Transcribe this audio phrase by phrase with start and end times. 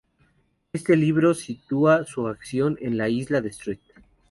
[0.73, 3.79] Este libro sitúa su acción en la isla de St.